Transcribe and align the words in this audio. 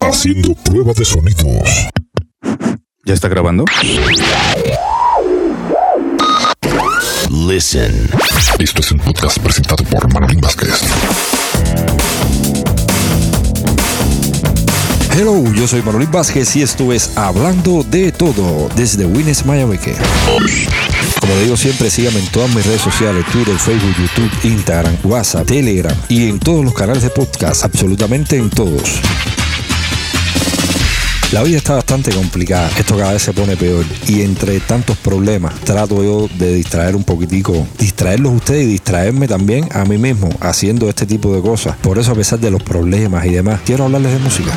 Haciendo 0.00 0.54
prueba 0.54 0.92
de 0.96 1.04
sonidos. 1.04 1.88
¿Ya 3.04 3.14
está 3.14 3.28
grabando? 3.28 3.64
Listen. 7.30 8.08
Esto 8.58 8.80
es 8.80 8.92
un 8.92 8.98
podcast 8.98 9.38
presentado 9.38 9.84
por 9.84 10.12
Manolín 10.12 10.40
Vázquez. 10.40 10.80
Hello, 15.16 15.44
yo 15.52 15.68
soy 15.68 15.82
Manolín 15.82 16.10
Vázquez 16.10 16.56
y 16.56 16.62
esto 16.62 16.92
es 16.92 17.16
Hablando 17.16 17.84
de 17.84 18.10
Todo 18.10 18.68
desde 18.74 19.06
Winnes, 19.06 19.44
Miami. 19.46 19.78
Como 21.20 21.34
digo 21.36 21.56
siempre, 21.56 21.90
síganme 21.90 22.20
en 22.20 22.26
todas 22.26 22.54
mis 22.54 22.64
redes 22.66 22.82
sociales, 22.82 23.24
Twitter, 23.32 23.56
Facebook, 23.58 23.94
YouTube, 23.98 24.30
Instagram, 24.44 24.96
WhatsApp, 25.04 25.46
Telegram 25.46 25.96
y 26.08 26.28
en 26.28 26.38
todos 26.38 26.64
los 26.64 26.74
canales 26.74 27.02
de 27.02 27.10
podcast, 27.10 27.64
absolutamente 27.64 28.36
en 28.36 28.50
todos. 28.50 29.00
La 31.32 31.42
vida 31.42 31.56
está 31.56 31.74
bastante 31.74 32.12
complicada, 32.12 32.70
esto 32.78 32.96
cada 32.96 33.12
vez 33.12 33.22
se 33.22 33.32
pone 33.32 33.56
peor 33.56 33.84
y 34.06 34.22
entre 34.22 34.60
tantos 34.60 34.96
problemas 34.98 35.52
trato 35.60 36.04
yo 36.04 36.28
de 36.38 36.54
distraer 36.54 36.94
un 36.94 37.02
poquitico, 37.02 37.66
distraerlos 37.76 38.34
ustedes 38.34 38.64
y 38.64 38.68
distraerme 38.68 39.26
también 39.26 39.68
a 39.72 39.84
mí 39.84 39.98
mismo 39.98 40.28
haciendo 40.40 40.88
este 40.88 41.06
tipo 41.06 41.34
de 41.34 41.42
cosas. 41.42 41.76
Por 41.78 41.98
eso 41.98 42.12
a 42.12 42.14
pesar 42.14 42.38
de 42.38 42.52
los 42.52 42.62
problemas 42.62 43.26
y 43.26 43.30
demás, 43.30 43.60
quiero 43.64 43.84
hablarles 43.84 44.12
de 44.12 44.18
música. 44.20 44.52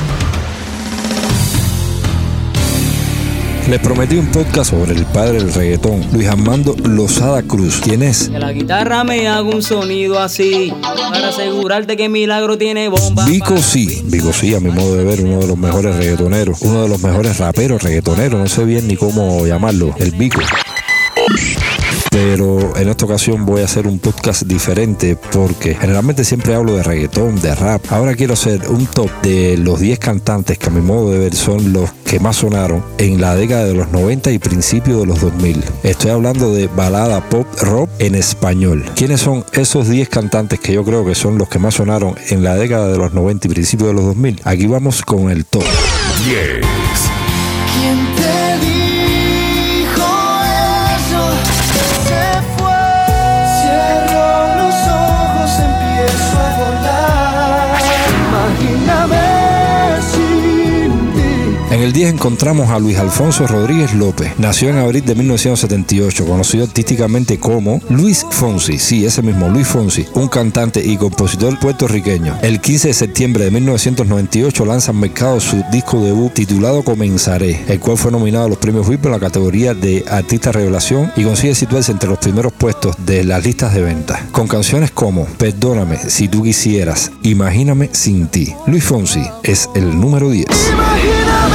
Les 3.69 3.81
prometí 3.81 4.15
un 4.15 4.27
podcast 4.27 4.71
sobre 4.71 4.93
el 4.93 5.05
padre 5.07 5.39
del 5.39 5.53
reggaetón, 5.53 6.01
Luis 6.13 6.29
Armando 6.29 6.73
Lozada 6.85 7.43
Cruz. 7.43 7.81
¿Quién 7.83 8.01
es? 8.01 8.29
Que 8.29 8.39
la 8.39 8.53
guitarra 8.53 9.03
me 9.03 9.27
haga 9.27 9.41
un 9.41 9.61
sonido 9.61 10.19
así, 10.19 10.73
para 10.81 11.27
asegurarte 11.27 11.97
que 11.97 12.07
Milagro 12.07 12.57
tiene 12.57 12.87
bomba. 12.87 13.25
Vico 13.25 13.57
sí, 13.57 14.03
Vico 14.05 14.31
sí, 14.31 14.55
a 14.55 14.61
mi 14.61 14.71
modo 14.71 14.95
de 14.95 15.03
ver, 15.03 15.19
uno 15.19 15.39
de 15.39 15.47
los 15.47 15.57
mejores 15.57 15.97
reggaetoneros, 15.97 16.61
uno 16.61 16.83
de 16.83 16.87
los 16.87 17.03
mejores 17.03 17.39
raperos 17.39 17.83
reggaetoneros, 17.83 18.39
no 18.39 18.47
sé 18.47 18.63
bien 18.63 18.87
ni 18.87 18.95
cómo 18.95 19.45
llamarlo, 19.45 19.93
el 19.97 20.11
Vico 20.11 20.39
pero 22.19 22.75
en 22.75 22.89
esta 22.89 23.05
ocasión 23.05 23.45
voy 23.45 23.61
a 23.61 23.65
hacer 23.65 23.85
un 23.85 23.99
podcast 23.99 24.41
diferente 24.41 25.15
porque 25.15 25.75
generalmente 25.75 26.25
siempre 26.25 26.55
hablo 26.55 26.73
de 26.75 26.81
reggaetón, 26.81 27.39
de 27.41 27.53
rap. 27.53 27.83
Ahora 27.91 28.15
quiero 28.15 28.33
hacer 28.33 28.67
un 28.69 28.87
top 28.87 29.11
de 29.21 29.55
los 29.55 29.79
10 29.79 29.99
cantantes 29.99 30.57
que 30.57 30.65
a 30.65 30.71
mi 30.71 30.81
modo 30.81 31.11
de 31.11 31.19
ver 31.19 31.35
son 31.35 31.73
los 31.73 31.91
que 32.05 32.19
más 32.19 32.37
sonaron 32.37 32.83
en 32.97 33.21
la 33.21 33.35
década 33.35 33.65
de 33.65 33.75
los 33.75 33.91
90 33.91 34.31
y 34.31 34.39
principios 34.39 35.01
de 35.01 35.05
los 35.05 35.21
2000. 35.21 35.63
Estoy 35.83 36.09
hablando 36.09 36.51
de 36.55 36.65
balada 36.65 37.21
pop 37.29 37.45
rock 37.61 37.87
en 37.99 38.15
español. 38.15 38.83
¿Quiénes 38.95 39.21
son 39.21 39.45
esos 39.53 39.87
10 39.87 40.09
cantantes 40.09 40.59
que 40.59 40.73
yo 40.73 40.83
creo 40.83 41.05
que 41.05 41.13
son 41.13 41.37
los 41.37 41.49
que 41.49 41.59
más 41.59 41.75
sonaron 41.75 42.15
en 42.29 42.41
la 42.41 42.55
década 42.55 42.87
de 42.87 42.97
los 42.97 43.13
90 43.13 43.45
y 43.45 43.51
principios 43.51 43.89
de 43.89 43.93
los 43.93 44.05
2000? 44.05 44.41
Aquí 44.43 44.65
vamos 44.65 45.03
con 45.03 45.29
el 45.29 45.45
top. 45.45 45.63
10. 46.25 47.16
El 61.87 61.93
10 61.93 62.15
encontramos 62.15 62.69
a 62.69 62.79
Luis 62.79 62.97
Alfonso 62.97 63.47
Rodríguez 63.47 63.93
López. 63.93 64.33
Nació 64.39 64.71
en 64.71 64.77
abril 64.77 65.05
de 65.05 65.15
1978, 65.15 66.25
conocido 66.25 66.65
artísticamente 66.65 67.39
como 67.39 67.79
Luis 67.87 68.25
Fonsi. 68.29 68.77
Sí, 68.77 69.05
ese 69.05 69.21
mismo, 69.21 69.47
Luis 69.47 69.67
Fonsi, 69.67 70.05
un 70.13 70.27
cantante 70.27 70.85
y 70.85 70.97
compositor 70.97 71.57
puertorriqueño. 71.57 72.39
El 72.41 72.59
15 72.59 72.89
de 72.89 72.93
septiembre 72.93 73.45
de 73.45 73.51
1998 73.51 74.65
lanza 74.65 74.91
al 74.91 74.97
mercado 74.97 75.39
su 75.39 75.63
disco 75.71 76.01
debut 76.01 76.33
titulado 76.33 76.83
Comenzaré, 76.83 77.63
el 77.69 77.79
cual 77.79 77.97
fue 77.97 78.11
nominado 78.11 78.47
a 78.47 78.49
los 78.49 78.57
premios 78.57 78.85
Billboard 78.85 79.05
en 79.05 79.11
la 79.13 79.25
categoría 79.25 79.73
de 79.73 80.03
Artista 80.09 80.51
Revelación 80.51 81.13
y 81.15 81.23
consigue 81.23 81.55
situarse 81.55 81.93
entre 81.93 82.09
los 82.09 82.19
primeros 82.19 82.51
puestos 82.51 82.97
de 83.05 83.23
las 83.23 83.45
listas 83.45 83.73
de 83.73 83.81
ventas. 83.81 84.19
Con 84.33 84.49
canciones 84.49 84.91
como 84.91 85.25
Perdóname 85.37 85.97
si 86.09 86.27
tú 86.27 86.43
quisieras, 86.43 87.13
Imagíname 87.23 87.89
sin 87.93 88.27
ti. 88.27 88.53
Luis 88.65 88.83
Fonsi 88.83 89.23
es 89.43 89.69
el 89.73 89.97
número 89.97 90.29
10. 90.29 90.47
Imagíname 90.73 91.46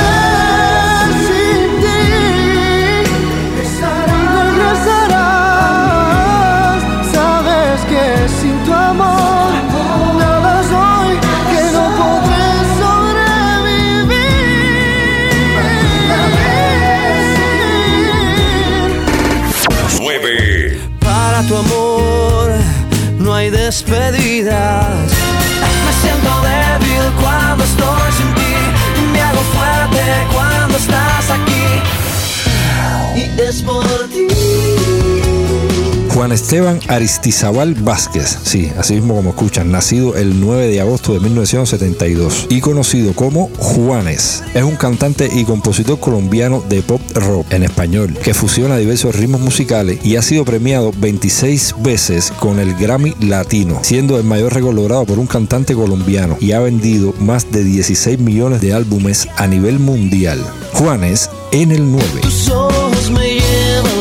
Juan 36.23 36.31
Esteban 36.31 36.79
Aristizabal 36.87 37.75
Vázquez, 37.75 38.39
sí, 38.45 38.71
así 38.79 38.95
mismo 38.95 39.17
como 39.17 39.31
escuchan, 39.31 39.73
nacido 39.73 40.15
el 40.15 40.41
9 40.41 40.69
de 40.69 40.81
agosto 40.81 41.15
de 41.15 41.19
1972 41.19 42.47
y 42.49 42.61
conocido 42.61 43.13
como 43.13 43.51
Juanes. 43.59 44.45
Es 44.55 44.63
un 44.63 44.77
cantante 44.77 45.29
y 45.35 45.45
compositor 45.45 45.99
colombiano 45.99 46.63
de 46.69 46.83
pop 46.83 47.01
rock 47.15 47.53
en 47.53 47.65
español 47.65 48.17
que 48.23 48.35
fusiona 48.35 48.77
diversos 48.77 49.17
ritmos 49.17 49.41
musicales 49.41 49.99
y 50.05 50.15
ha 50.15 50.23
sido 50.23 50.45
premiado 50.45 50.93
26 50.97 51.75
veces 51.81 52.33
con 52.39 52.61
el 52.61 52.77
Grammy 52.77 53.17
Latino, 53.19 53.81
siendo 53.83 54.17
el 54.17 54.23
mayor 54.23 54.55
récord 54.55 54.77
logrado 54.77 55.05
por 55.05 55.19
un 55.19 55.27
cantante 55.27 55.75
colombiano 55.75 56.37
y 56.39 56.53
ha 56.53 56.61
vendido 56.61 57.15
más 57.19 57.51
de 57.51 57.65
16 57.65 58.21
millones 58.21 58.61
de 58.61 58.75
álbumes 58.75 59.27
a 59.39 59.49
nivel 59.49 59.81
mundial. 59.81 60.39
Juanes 60.73 61.29
en 61.51 61.73
el 61.73 61.91
9. 61.91 62.21
Tus 62.21 62.49
ojos 62.49 63.11
me 63.11 63.41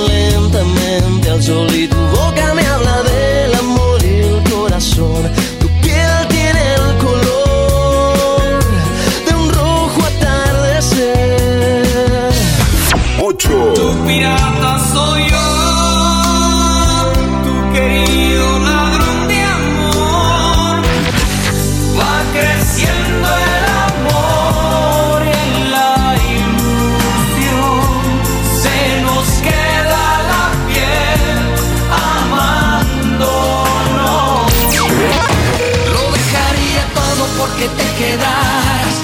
lentamente 0.07 1.29
al 1.31 1.41
sol 1.41 1.67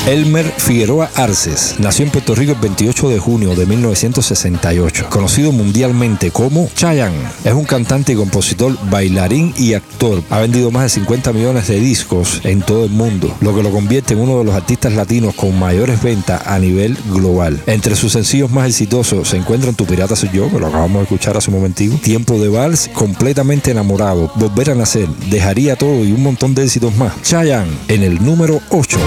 Elmer 0.07 0.45
Figueroa 0.45 1.09
Arces 1.16 1.75
nació 1.79 2.06
en 2.06 2.12
Puerto 2.12 2.34
Rico 2.34 2.53
el 2.53 2.59
28 2.59 3.09
de 3.09 3.19
junio 3.19 3.56
de 3.56 3.66
1968. 3.66 5.07
Conocido 5.09 5.51
mundialmente 5.51 6.31
como 6.31 6.69
Chayanne, 6.73 7.28
es 7.44 7.51
un 7.51 7.66
cantante 7.66 8.13
y 8.13 8.16
compositor, 8.16 8.78
bailarín 8.90 9.53
y 9.57 9.73
actor. 9.73 10.23
Ha 10.29 10.40
vendido 10.40 10.72
más 10.72 10.84
de 10.84 10.90
50 11.02 11.34
millones 11.34 11.67
de 11.67 11.81
discos 11.81 12.40
en 12.46 12.61
todo 12.61 12.85
el 12.85 12.91
mundo, 12.91 13.35
lo 13.41 13.53
que 13.53 13.61
lo 13.61 13.70
convierte 13.70 14.14
en 14.14 14.22
uno 14.22 14.37
de 14.37 14.46
los 14.46 14.55
artistas 14.55 14.93
latinos 14.93 15.35
con 15.35 15.59
mayores 15.59 16.02
ventas 16.02 16.41
a 16.46 16.58
nivel 16.58 16.97
global. 17.09 17.61
Entre 17.66 17.93
sus 17.97 18.14
sencillos 18.14 18.49
más 18.49 18.70
exitosos 18.70 19.28
se 19.28 19.35
encuentran 19.35 19.76
Tu 19.76 19.85
Pirata 19.85 20.16
Soy 20.16 20.29
Yo, 20.31 20.49
que 20.49 20.58
lo 20.58 20.67
acabamos 20.67 20.99
de 20.99 21.03
escuchar 21.03 21.35
hace 21.35 21.49
un 21.52 21.58
momentico, 21.58 21.97
Tiempo 21.97 22.40
de 22.40 22.47
Vals, 22.47 22.90
Completamente 22.93 23.72
Enamorado, 23.72 24.31
Volver 24.35 24.72
a 24.72 24.76
Nacer, 24.76 25.09
Dejaría 25.29 25.76
Todo 25.76 26.05
y 26.05 26.14
un 26.14 26.23
montón 26.23 26.55
de 26.55 26.64
éxitos 26.64 26.96
más. 26.96 27.22
Chayanne 27.23 27.78
en 27.90 28.03
el 28.03 28.23
número 28.23 28.61
8. 28.70 28.99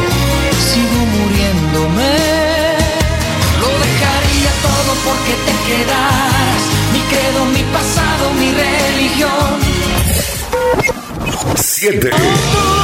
7. 11.80 12.79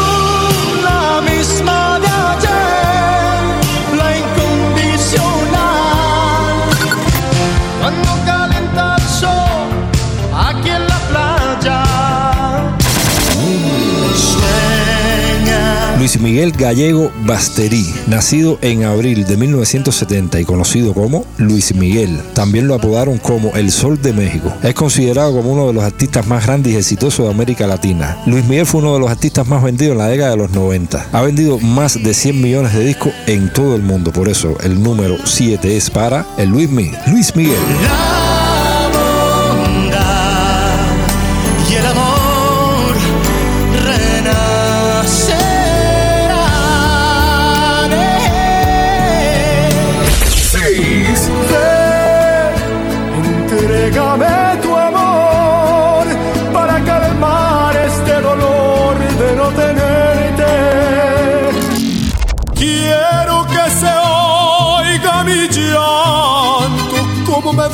Luis 16.07 16.21
Miguel 16.21 16.53
Gallego 16.53 17.11
Basterí, 17.25 17.93
nacido 18.07 18.61
en 18.63 18.85
abril 18.85 19.25
de 19.25 19.37
1970 19.37 20.39
y 20.39 20.45
conocido 20.45 20.95
como 20.95 21.25
Luis 21.37 21.75
Miguel. 21.75 22.23
También 22.33 22.69
lo 22.69 22.77
apodaron 22.77 23.19
como 23.19 23.53
El 23.57 23.73
Sol 23.73 24.01
de 24.01 24.13
México. 24.13 24.55
Es 24.63 24.73
considerado 24.75 25.33
como 25.33 25.53
uno 25.53 25.67
de 25.67 25.73
los 25.73 25.83
artistas 25.83 26.25
más 26.29 26.47
grandes 26.47 26.75
y 26.75 26.77
exitosos 26.77 27.27
de 27.27 27.33
América 27.33 27.67
Latina. 27.67 28.19
Luis 28.25 28.45
Miguel 28.45 28.67
fue 28.67 28.83
uno 28.83 28.95
de 28.95 29.01
los 29.01 29.11
artistas 29.11 29.49
más 29.49 29.65
vendidos 29.65 29.95
en 29.95 29.99
la 29.99 30.07
década 30.07 30.31
de 30.31 30.37
los 30.37 30.53
90. 30.53 31.09
Ha 31.11 31.23
vendido 31.23 31.59
más 31.59 32.01
de 32.01 32.15
100 32.15 32.41
millones 32.41 32.73
de 32.73 32.85
discos 32.85 33.13
en 33.27 33.53
todo 33.53 33.75
el 33.75 33.83
mundo. 33.83 34.13
Por 34.13 34.29
eso 34.29 34.57
el 34.63 34.81
número 34.81 35.17
7 35.25 35.77
es 35.77 35.91
para 35.91 36.25
el 36.39 36.51
Luis 36.51 36.71
Miguel. 36.71 36.97
Luis 37.09 37.35
Miguel. 37.35 37.57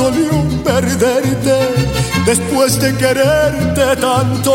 Dolió 0.02 0.32
perderte 0.64 1.56
después 2.26 2.80
de 2.80 2.94
quererte 2.96 3.96
tanto. 4.00 4.54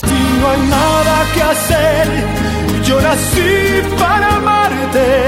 Si 0.00 0.18
no 0.38 0.50
hay 0.50 0.60
nada 0.68 1.14
que 1.34 1.42
hacer, 1.42 2.06
yo 2.84 3.00
nací 3.00 3.96
para 3.98 4.26
amarte. 4.34 4.47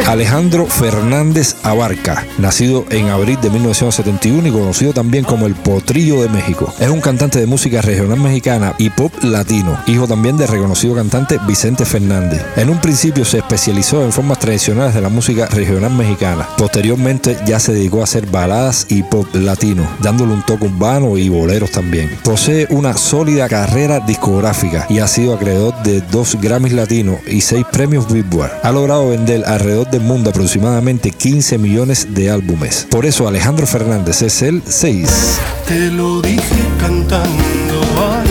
Alejandro 0.07 0.67
Fernández 0.67 1.55
Abarca, 1.63 2.27
nacido 2.39 2.85
en 2.91 3.09
abril 3.09 3.39
de 3.41 3.51
1971 3.51 4.49
y 4.49 4.51
conocido 4.51 4.93
también 4.93 5.25
como 5.25 5.47
el 5.47 5.55
Potrillo 5.55 6.23
de 6.23 6.29
México. 6.29 6.73
Es 6.81 6.89
un 6.89 7.01
cantante 7.01 7.39
de 7.39 7.47
música 7.47 7.81
regional 7.81 8.19
mexicana 8.19 8.75
y 8.79 8.91
pop 8.91 9.13
latino, 9.23 9.79
hijo 9.87 10.09
también 10.09 10.37
del 10.37 10.49
reconocido 10.49 10.95
cantante 10.95 11.39
Vicente 11.47 11.85
Fernández. 11.85 12.45
En 12.57 12.71
un 12.71 12.81
principio 12.81 13.25
se 13.25 13.39
especializó 13.39 14.03
en 14.03 14.13
formas 14.13 14.39
tradicionales 14.39 14.95
de 14.95 15.01
la 15.01 15.09
música 15.09 15.47
regional 15.47 15.93
mexicana. 15.93 16.49
Posteriormente 16.57 17.37
ya 17.47 17.61
se 17.61 17.73
dedicó 17.73 18.01
a 18.01 18.05
hacer 18.05 18.27
baladas 18.27 18.87
y 18.89 19.03
pop 19.03 19.27
latino, 19.35 19.87
dándole 20.01 20.33
un 20.33 20.43
toque 20.43 20.65
urbano 20.65 21.17
y 21.19 21.29
boleros 21.29 21.71
también. 21.71 22.11
Posee 22.25 22.67
una 22.71 22.97
sólida 22.97 23.49
carrera 23.49 24.01
discográfica 24.01 24.87
y 24.89 24.99
ha 24.99 25.07
sido 25.07 25.35
acreedor 25.35 25.75
de 25.83 26.01
dos 26.01 26.37
Grammys 26.41 26.73
latinos 26.73 27.21
y 27.27 27.41
seis 27.41 27.65
premios 27.71 28.13
Billboard. 28.13 28.51
Ha 28.63 28.73
logrado 28.73 29.09
vender 29.11 29.45
alrededor 29.55 29.91
del 29.91 30.03
mundo 30.03 30.31
aproximadamente 30.31 31.11
15 31.11 31.59
millones 31.59 32.15
de 32.15 32.31
álbumes. 32.31 32.87
Por 32.91 33.07
eso 33.07 33.27
Alejandro 33.27 33.67
Fernández 33.67 34.23
es 34.23 34.43
el 34.43 34.63
6. 34.67 35.39
Te 35.67 35.91
lo 35.91 36.21
dije 36.23 36.41
cantando 36.79 37.81
ay, 37.99 38.29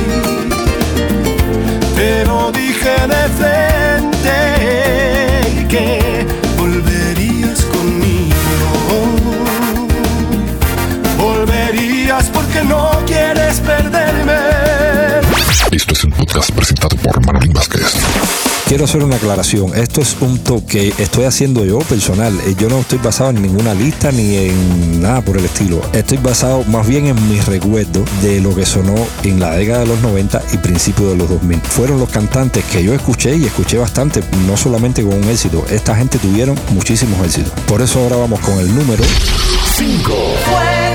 te 1.95 2.25
lo 2.25 2.51
dije 2.51 2.89
de 3.07 3.29
frente 3.37 4.29
que 5.67 6.25
volverías 6.57 7.61
conmigo. 7.65 8.35
Volverías 11.17 12.25
porque 12.33 12.63
no 12.63 12.91
quieres 13.05 13.59
perderme. 13.59 14.39
Esto 15.71 15.93
es 15.93 16.03
un 16.03 16.11
podcast 16.11 16.51
presentado 16.51 16.95
por 16.97 17.25
Manolín 17.25 17.53
Vázquez 17.53 17.93
quiero 18.69 18.85
hacer 18.85 19.03
una 19.03 19.15
aclaración. 19.15 19.75
Esto 19.75 20.01
es 20.01 20.15
un 20.21 20.37
top 20.37 20.63
que 20.67 20.93
estoy 20.99 21.25
haciendo 21.25 21.65
yo 21.65 21.79
personal. 21.79 22.39
Eh, 22.45 22.53
yo 22.55 22.69
no 22.69 22.77
estoy 22.77 22.99
basado 22.99 23.31
en 23.31 23.41
ninguna 23.41 23.73
lista 23.73 24.11
ni 24.11 24.35
en 24.35 25.01
nada 25.01 25.21
por 25.21 25.37
el 25.37 25.45
estilo. 25.45 25.81
Estoy 25.91 26.19
basado 26.19 26.63
más 26.65 26.87
bien 26.87 27.07
en 27.07 27.29
mis 27.29 27.43
recuerdos 27.47 28.07
de 28.21 28.39
lo 28.39 28.53
que 28.53 28.67
sonó 28.67 28.93
en 29.23 29.39
la 29.39 29.55
década 29.55 29.79
de 29.79 29.87
los 29.87 29.99
90 30.01 30.43
y 30.53 30.57
principios 30.57 31.09
de 31.09 31.15
los 31.15 31.27
2000. 31.29 31.59
Fueron 31.61 31.99
los 31.99 32.09
cantantes 32.09 32.63
que 32.65 32.83
yo 32.83 32.93
escuché 32.93 33.35
y 33.35 33.45
escuché 33.45 33.79
bastante, 33.79 34.21
no 34.45 34.55
solamente 34.55 35.01
con 35.01 35.15
un 35.15 35.23
éxito. 35.23 35.65
Esta 35.71 35.95
gente 35.95 36.19
tuvieron 36.19 36.55
muchísimos 36.69 37.19
éxitos. 37.25 37.51
Por 37.65 37.81
eso 37.81 37.99
ahora 37.99 38.17
vamos 38.17 38.39
con 38.41 38.59
el 38.59 38.67
número 38.75 39.03
5. 39.77 40.88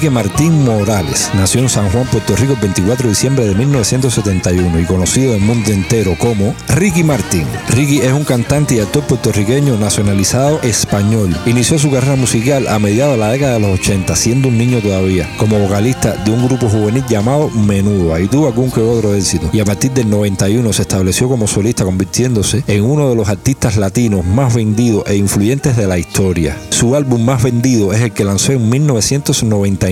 Enrique 0.00 0.14
Martín 0.14 0.64
Morales 0.64 1.30
nació 1.34 1.60
en 1.60 1.68
San 1.68 1.90
Juan, 1.90 2.06
Puerto 2.06 2.34
Rico, 2.34 2.54
el 2.54 2.60
24 2.60 3.02
de 3.02 3.08
diciembre 3.10 3.46
de 3.46 3.54
1971 3.54 4.80
y 4.80 4.84
conocido 4.86 5.34
en 5.34 5.42
el 5.42 5.46
mundo 5.46 5.70
entero 5.72 6.16
como 6.18 6.54
Ricky 6.68 7.04
Martín. 7.04 7.44
Ricky 7.68 7.98
es 7.98 8.10
un 8.10 8.24
cantante 8.24 8.76
y 8.76 8.78
actor 8.78 9.02
puertorriqueño 9.02 9.76
nacionalizado 9.76 10.58
español. 10.62 11.36
Inició 11.44 11.78
su 11.78 11.90
carrera 11.90 12.16
musical 12.16 12.66
a 12.68 12.78
mediados 12.78 13.12
de 13.12 13.18
la 13.18 13.30
década 13.30 13.54
de 13.54 13.60
los 13.60 13.78
80, 13.78 14.16
siendo 14.16 14.48
un 14.48 14.56
niño 14.56 14.78
todavía, 14.78 15.28
como 15.36 15.58
vocalista 15.58 16.16
de 16.24 16.30
un 16.30 16.46
grupo 16.46 16.70
juvenil 16.70 17.04
llamado 17.06 17.50
Menudo. 17.50 18.14
Ahí 18.14 18.26
tuvo 18.26 18.46
algún 18.46 18.70
que 18.70 18.80
otro 18.80 19.14
éxito. 19.14 19.50
Y 19.52 19.60
a 19.60 19.66
partir 19.66 19.90
del 19.90 20.08
91 20.08 20.72
se 20.72 20.80
estableció 20.80 21.28
como 21.28 21.46
solista, 21.46 21.84
convirtiéndose 21.84 22.64
en 22.68 22.84
uno 22.84 23.10
de 23.10 23.16
los 23.16 23.28
artistas 23.28 23.76
latinos 23.76 24.24
más 24.24 24.54
vendidos 24.54 25.04
e 25.06 25.16
influyentes 25.16 25.76
de 25.76 25.86
la 25.86 25.98
historia. 25.98 26.56
Su 26.70 26.96
álbum 26.96 27.22
más 27.22 27.42
vendido 27.42 27.92
es 27.92 28.00
el 28.00 28.12
que 28.12 28.24
lanzó 28.24 28.52
en 28.52 28.70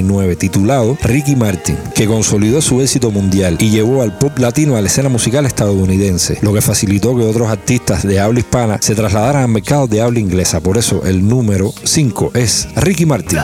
1999, 0.02 0.36
titulado 0.36 0.96
Ricky 1.02 1.36
Martin, 1.36 1.76
que 1.94 2.06
consolidó 2.06 2.60
su 2.60 2.80
éxito 2.80 3.10
mundial 3.10 3.56
y 3.60 3.70
llevó 3.70 4.02
al 4.02 4.16
pop 4.16 4.38
latino 4.38 4.76
a 4.76 4.80
la 4.80 4.88
escena 4.88 5.08
musical 5.08 5.46
estadounidense, 5.46 6.38
lo 6.42 6.52
que 6.52 6.60
facilitó 6.60 7.16
que 7.16 7.24
otros 7.24 7.48
artistas 7.48 8.02
de 8.06 8.20
habla 8.20 8.40
hispana 8.40 8.78
se 8.80 8.94
trasladaran 8.94 9.42
al 9.42 9.48
mercado 9.48 9.86
de 9.86 10.00
habla 10.00 10.20
inglesa. 10.20 10.60
Por 10.60 10.78
eso 10.78 11.02
el 11.04 11.26
número 11.26 11.72
5 11.84 12.32
es 12.34 12.68
Ricky 12.76 13.06
Martin. 13.06 13.38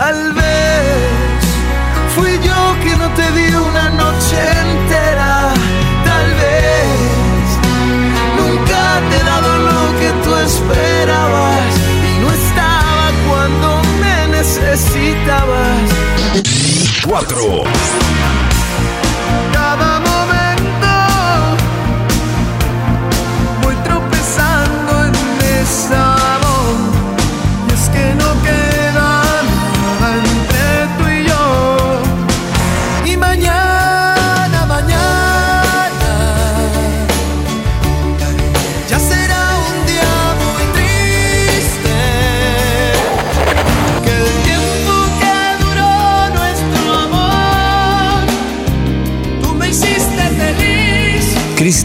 4. 17.27 18.04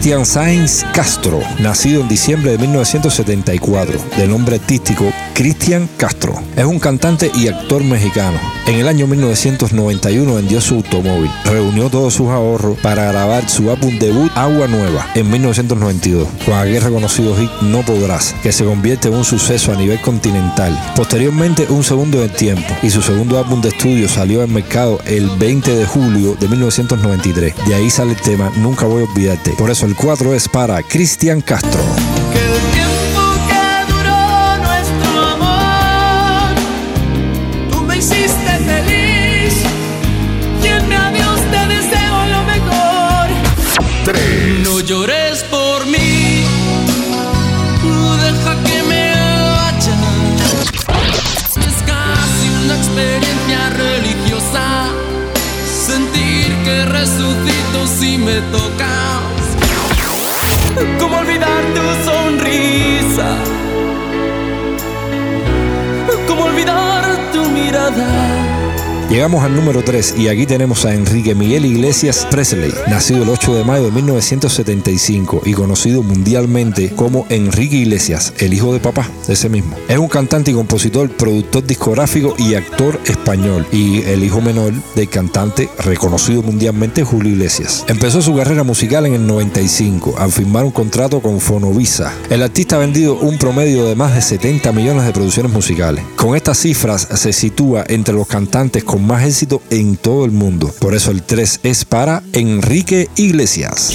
Cristian 0.00 0.24
Sainz 0.24 0.82
Castro, 0.94 1.40
nacido 1.58 2.00
en 2.00 2.08
diciembre 2.08 2.52
de 2.52 2.56
1974, 2.56 4.00
de 4.16 4.26
nombre 4.26 4.56
artístico 4.56 5.12
Cristian 5.40 5.88
Castro. 5.96 6.34
Es 6.54 6.66
un 6.66 6.78
cantante 6.78 7.32
y 7.34 7.48
actor 7.48 7.82
mexicano. 7.82 8.38
En 8.66 8.74
el 8.74 8.86
año 8.86 9.06
1991 9.06 10.34
vendió 10.34 10.60
su 10.60 10.74
automóvil, 10.74 11.30
reunió 11.46 11.88
todos 11.88 12.12
sus 12.12 12.28
ahorros 12.28 12.78
para 12.80 13.10
grabar 13.10 13.48
su 13.48 13.70
álbum 13.70 13.98
debut 13.98 14.30
Agua 14.34 14.66
Nueva 14.66 15.06
en 15.14 15.30
1992, 15.30 16.28
con 16.44 16.52
aquel 16.52 16.82
reconocido 16.82 17.34
hit 17.36 17.50
No 17.62 17.80
Podrás, 17.80 18.34
que 18.42 18.52
se 18.52 18.66
convierte 18.66 19.08
en 19.08 19.14
un 19.14 19.24
suceso 19.24 19.72
a 19.72 19.76
nivel 19.76 19.98
continental. 20.02 20.78
Posteriormente, 20.94 21.64
Un 21.70 21.84
Segundo 21.84 22.20
del 22.20 22.32
Tiempo, 22.32 22.76
y 22.82 22.90
su 22.90 23.00
segundo 23.00 23.38
álbum 23.38 23.62
de 23.62 23.70
estudio 23.70 24.10
salió 24.10 24.42
al 24.42 24.48
mercado 24.48 24.98
el 25.06 25.30
20 25.38 25.74
de 25.74 25.86
julio 25.86 26.36
de 26.38 26.48
1993. 26.48 27.54
De 27.66 27.74
ahí 27.74 27.88
sale 27.88 28.12
el 28.12 28.20
tema 28.20 28.52
Nunca 28.58 28.84
voy 28.84 29.04
a 29.04 29.10
olvidarte. 29.10 29.52
Por 29.52 29.70
eso 29.70 29.86
el 29.86 29.96
4 29.96 30.34
es 30.34 30.50
para 30.50 30.82
Cristian 30.82 31.40
Castro. 31.40 31.80
Resucito 58.26 58.58
si 58.58 58.69
Llegamos 69.10 69.42
al 69.42 69.56
número 69.56 69.82
3 69.82 70.14
y 70.18 70.28
aquí 70.28 70.46
tenemos 70.46 70.84
a 70.84 70.94
Enrique 70.94 71.34
Miguel 71.34 71.64
Iglesias 71.64 72.28
Presley, 72.30 72.72
nacido 72.86 73.24
el 73.24 73.28
8 73.28 73.56
de 73.56 73.64
mayo 73.64 73.86
de 73.86 73.90
1975 73.90 75.42
y 75.44 75.52
conocido 75.52 76.04
mundialmente 76.04 76.90
como 76.94 77.26
Enrique 77.28 77.74
Iglesias, 77.74 78.32
el 78.38 78.54
hijo 78.54 78.72
de 78.72 78.78
papá, 78.78 79.10
ese 79.26 79.48
mismo. 79.48 79.76
Es 79.88 79.98
un 79.98 80.06
cantante 80.06 80.52
y 80.52 80.54
compositor, 80.54 81.10
productor 81.10 81.66
discográfico 81.66 82.36
y 82.38 82.54
actor 82.54 83.00
español 83.04 83.66
y 83.72 84.02
el 84.02 84.22
hijo 84.22 84.40
menor 84.40 84.72
del 84.94 85.08
cantante 85.08 85.68
reconocido 85.80 86.44
mundialmente 86.44 87.02
Julio 87.02 87.32
Iglesias. 87.32 87.84
Empezó 87.88 88.22
su 88.22 88.36
carrera 88.36 88.62
musical 88.62 89.06
en 89.06 89.14
el 89.14 89.26
95 89.26 90.14
al 90.18 90.30
firmar 90.30 90.64
un 90.64 90.70
contrato 90.70 91.20
con 91.20 91.40
Fonovisa. 91.40 92.14
El 92.30 92.44
artista 92.44 92.76
ha 92.76 92.78
vendido 92.78 93.16
un 93.16 93.38
promedio 93.38 93.86
de 93.86 93.96
más 93.96 94.14
de 94.14 94.22
70 94.22 94.70
millones 94.70 95.04
de 95.04 95.12
producciones 95.12 95.50
musicales. 95.50 96.04
Con 96.14 96.36
estas 96.36 96.58
cifras 96.58 97.08
se 97.12 97.32
sitúa 97.32 97.84
entre 97.88 98.14
los 98.14 98.28
cantantes 98.28 98.84
con 98.84 98.99
más 99.00 99.24
éxito 99.24 99.62
en 99.70 99.96
todo 99.96 100.24
el 100.24 100.30
mundo. 100.30 100.72
Por 100.80 100.94
eso 100.94 101.10
el 101.10 101.22
3 101.22 101.60
es 101.62 101.84
para 101.84 102.22
Enrique 102.32 103.08
Iglesias. 103.16 103.92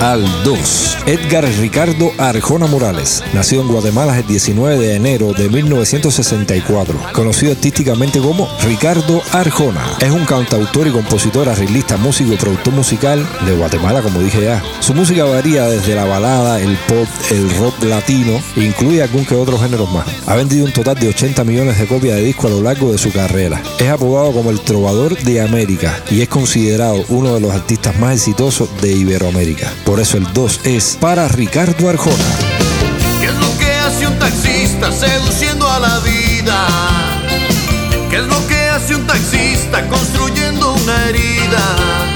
Al 0.00 0.24
2. 0.44 0.98
Edgar 1.06 1.44
Ricardo 1.58 2.12
Arjona 2.18 2.68
Morales, 2.68 3.24
nacido 3.32 3.62
en 3.62 3.68
Guatemala 3.68 4.16
el 4.16 4.24
19 4.24 4.78
de 4.78 4.94
enero 4.94 5.32
de 5.32 5.48
1964, 5.48 6.96
conocido 7.12 7.50
artísticamente 7.50 8.20
como 8.20 8.48
Ricardo 8.62 9.20
Arjona. 9.32 9.84
Es 9.98 10.12
un 10.12 10.24
cantautor 10.24 10.86
y 10.86 10.92
compositor, 10.92 11.48
arreglista, 11.48 11.96
músico 11.96 12.32
y 12.32 12.36
productor 12.36 12.74
musical 12.74 13.28
de 13.44 13.56
Guatemala, 13.56 14.02
como 14.02 14.20
dije 14.20 14.42
ya. 14.42 14.62
Su 14.78 14.94
música 14.94 15.24
varía 15.24 15.64
desde 15.64 15.96
la 15.96 16.04
balada, 16.04 16.60
el 16.60 16.76
pop, 16.86 17.08
el 17.32 17.50
rock 17.58 17.82
latino, 17.82 18.40
e 18.54 18.64
incluye 18.66 19.02
algún 19.02 19.24
que 19.24 19.34
otro 19.34 19.58
género 19.58 19.86
más. 19.88 20.06
Ha 20.26 20.36
vendido 20.36 20.64
un 20.64 20.72
total 20.72 20.94
de 20.94 21.08
80 21.08 21.42
millones 21.42 21.76
de 21.76 21.88
copias 21.88 22.16
de 22.16 22.22
disco 22.22 22.46
a 22.46 22.50
lo 22.50 22.62
largo 22.62 22.92
de 22.92 22.98
su 22.98 23.10
carrera. 23.10 23.60
Es 23.80 23.88
apodado 23.88 24.30
como 24.30 24.52
el 24.52 24.60
trovador 24.60 25.18
de 25.18 25.40
América 25.40 26.04
y 26.08 26.20
es 26.20 26.28
considerado 26.28 27.04
uno 27.08 27.34
de 27.34 27.40
los 27.40 27.50
artistas 27.50 27.98
más 27.98 28.14
exitosos 28.14 28.68
de 28.80 28.92
Iberoamérica. 28.92 29.55
Por 29.84 30.00
eso 30.00 30.16
el 30.16 30.32
2 30.32 30.60
es 30.64 30.98
para 31.00 31.28
Ricardo 31.28 31.88
Arjona. 31.88 32.16
¿Qué 33.20 33.26
es 33.26 33.34
lo 33.34 33.58
que 33.58 33.72
hace 33.72 34.06
un 34.06 34.18
taxista 34.18 34.92
seduciendo 34.92 35.70
a 35.70 35.80
la 35.80 35.98
vida? 36.00 36.66
¿Qué 38.10 38.16
es 38.16 38.26
lo 38.26 38.46
que 38.46 38.68
hace 38.70 38.94
un 38.94 39.06
taxista 39.06 39.86
construyendo 39.88 40.74
una 40.74 41.08
herida? 41.08 42.15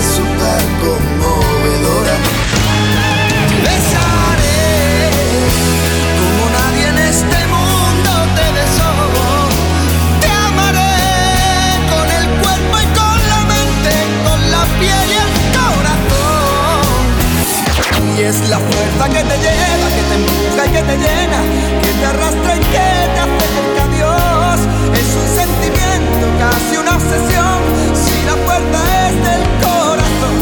preço. 0.00 0.29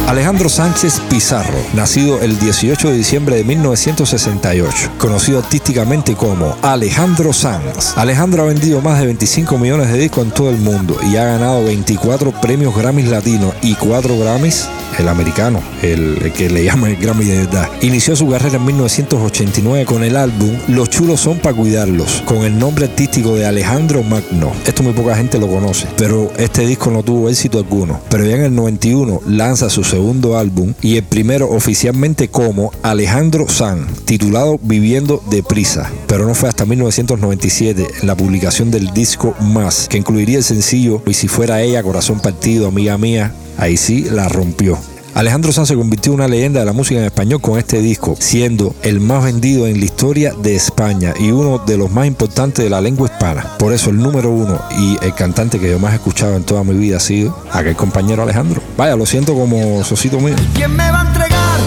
Alejandro 0.08 0.48
Sánchez 0.48 1.02
Pizarro, 1.10 1.58
nacido 1.74 2.22
el 2.22 2.38
18 2.38 2.88
de 2.88 2.96
diciembre 2.96 3.36
de 3.36 3.44
1968, 3.44 4.92
conocido 4.96 5.38
artísticamente 5.38 6.14
como 6.14 6.56
Alejandro 6.62 7.34
Sanz. 7.34 7.92
Alejandro 7.94 8.42
ha 8.42 8.46
vendido 8.46 8.80
más 8.80 9.00
de 9.00 9.04
25 9.04 9.58
millones 9.58 9.92
de 9.92 9.98
discos 9.98 10.24
en 10.24 10.30
todo 10.30 10.48
el 10.48 10.56
mundo 10.56 10.96
y 11.12 11.16
ha 11.16 11.26
ganado 11.26 11.62
24 11.62 12.30
premios 12.40 12.74
Grammys 12.74 13.08
latinos 13.08 13.52
y 13.60 13.74
4 13.74 14.18
Grammys 14.18 14.70
el 14.98 15.08
americano, 15.08 15.60
el, 15.82 16.32
que 16.36 16.50
le 16.50 16.64
llaman 16.64 16.90
el 16.90 16.96
Grammy 16.96 17.24
de 17.24 17.38
verdad. 17.38 17.68
Inició 17.82 18.16
su 18.16 18.28
carrera 18.28 18.56
en 18.56 18.64
1989 18.64 19.84
con 19.84 20.02
el 20.02 20.16
álbum 20.16 20.50
Los 20.68 20.90
chulos 20.90 21.20
son 21.20 21.38
para 21.38 21.54
cuidarlos, 21.54 22.22
con 22.24 22.38
el 22.38 22.58
nombre 22.58 22.86
artístico 22.86 23.34
de 23.34 23.46
Alejandro 23.46 24.02
Magno. 24.02 24.52
Esto 24.66 24.82
muy 24.82 24.92
poca 24.92 25.16
gente 25.16 25.38
lo 25.38 25.48
conoce, 25.48 25.86
pero 25.96 26.32
este 26.38 26.66
disco 26.66 26.90
no 26.90 27.02
tuvo 27.02 27.28
éxito 27.28 27.58
alguno. 27.58 28.00
Pero 28.08 28.24
ya 28.24 28.36
en 28.36 28.44
el 28.44 28.54
91 28.54 29.20
lanza 29.26 29.70
su 29.70 29.84
segundo 29.98 30.38
álbum 30.38 30.74
y 30.80 30.96
el 30.96 31.02
primero 31.02 31.50
oficialmente 31.50 32.28
como 32.28 32.70
Alejandro 32.84 33.48
San, 33.48 33.84
titulado 34.04 34.60
Viviendo 34.62 35.20
deprisa. 35.28 35.90
Pero 36.06 36.24
no 36.24 36.36
fue 36.36 36.48
hasta 36.48 36.64
1997 36.64 37.84
en 38.00 38.06
la 38.06 38.16
publicación 38.16 38.70
del 38.70 38.94
disco 38.94 39.34
Más, 39.40 39.88
que 39.88 39.98
incluiría 39.98 40.38
el 40.38 40.44
sencillo 40.44 41.02
Y 41.04 41.14
si 41.14 41.26
fuera 41.26 41.62
ella, 41.62 41.82
corazón 41.82 42.20
partido, 42.20 42.68
amiga 42.68 42.96
mía, 42.96 43.34
ahí 43.56 43.76
sí 43.76 44.04
la 44.04 44.28
rompió. 44.28 44.78
Alejandro 45.14 45.52
Sanz 45.52 45.68
se 45.68 45.74
convirtió 45.74 46.12
en 46.12 46.20
una 46.20 46.28
leyenda 46.28 46.60
de 46.60 46.66
la 46.66 46.72
música 46.72 47.00
en 47.00 47.06
español 47.06 47.40
con 47.40 47.58
este 47.58 47.80
disco, 47.80 48.16
siendo 48.18 48.74
el 48.82 49.00
más 49.00 49.24
vendido 49.24 49.66
en 49.66 49.78
la 49.78 49.84
historia 49.84 50.32
de 50.34 50.54
España 50.54 51.14
y 51.18 51.30
uno 51.30 51.58
de 51.58 51.76
los 51.76 51.90
más 51.90 52.06
importantes 52.06 52.64
de 52.64 52.70
la 52.70 52.80
lengua 52.80 53.08
hispana. 53.08 53.56
Por 53.58 53.72
eso 53.72 53.90
el 53.90 53.96
número 53.96 54.30
uno 54.30 54.60
y 54.78 54.96
el 55.02 55.14
cantante 55.14 55.58
que 55.58 55.70
yo 55.70 55.78
más 55.78 55.92
he 55.92 55.96
escuchado 55.96 56.36
en 56.36 56.44
toda 56.44 56.62
mi 56.64 56.74
vida 56.74 56.98
ha 56.98 57.00
sido 57.00 57.36
aquel 57.52 57.76
compañero 57.76 58.22
Alejandro. 58.22 58.62
Vaya, 58.76 58.96
lo 58.96 59.06
siento 59.06 59.34
como 59.34 59.82
socito 59.84 60.20
mío. 60.20 60.36
¿Quién 60.54 60.74
me 60.76 60.90
va 60.90 61.02
a 61.02 61.06
entregar? 61.06 61.58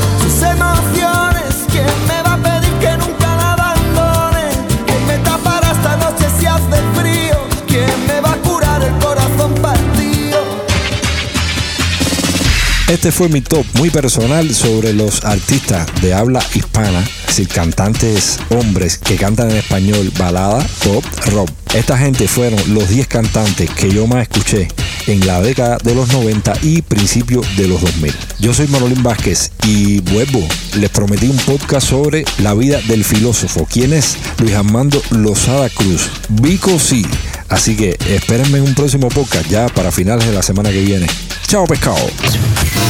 Este 12.92 13.14
fue 13.14 13.30
mi 13.30 13.40
top 13.40 13.66
muy 13.76 13.90
personal 13.90 14.54
sobre 14.54 14.92
los 14.92 15.24
artistas 15.24 15.88
de 16.02 16.14
habla 16.14 16.44
hispana, 16.54 17.00
es 17.22 17.28
decir, 17.28 17.48
cantantes 17.48 18.38
hombres 18.50 18.98
que 18.98 19.16
cantan 19.16 19.50
en 19.50 19.56
español, 19.56 20.12
balada, 20.20 20.62
pop, 20.84 21.02
rock. 21.28 21.50
Esta 21.74 21.98
gente 21.98 22.28
fueron 22.28 22.60
los 22.74 22.90
10 22.90 23.08
cantantes 23.08 23.70
que 23.70 23.90
yo 23.90 24.08
más 24.08 24.24
escuché 24.24 24.68
en 25.08 25.26
la 25.26 25.42
década 25.42 25.78
de 25.82 25.96
los 25.96 26.12
90 26.12 26.52
y 26.64 26.82
principios 26.82 27.48
de 27.56 27.70
los 27.70 27.80
2000. 27.80 28.14
Yo 28.40 28.54
soy 28.54 28.68
Manolín 28.68 29.02
Vázquez 29.04 29.54
y 29.66 30.02
vuelvo. 30.02 30.46
Les 30.76 30.90
prometí 30.90 31.30
un 31.30 31.38
podcast 31.38 31.88
sobre 31.88 32.26
la 32.40 32.54
vida 32.56 32.82
del 32.90 33.06
filósofo. 33.06 33.66
¿Quién 33.72 33.94
es? 33.94 34.18
Luis 34.40 34.54
Armando 34.54 35.02
Lozada 35.12 35.70
Cruz. 35.70 36.10
Vico 36.28 36.78
sí. 36.78 37.06
Así 37.52 37.76
que 37.76 37.98
espérenme 38.08 38.60
en 38.60 38.64
un 38.64 38.74
próximo 38.74 39.10
podcast 39.10 39.46
ya 39.48 39.68
para 39.68 39.92
finales 39.92 40.26
de 40.26 40.34
la 40.34 40.42
semana 40.42 40.72
que 40.72 40.82
viene. 40.82 41.06
Chao 41.48 41.66
pescado. 41.66 42.10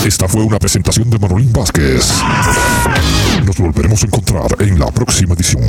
Esta 0.06 0.28
fue 0.28 0.44
una 0.44 0.60
presentación 0.60 1.10
de 1.10 1.18
Manolín 1.18 1.52
Vázquez. 1.52 2.14
Nos 3.44 3.58
volveremos 3.58 4.04
a 4.04 4.06
encontrar 4.06 4.56
en 4.60 4.80
la 4.80 4.86
próxima 4.92 5.34
edición. 5.34 5.64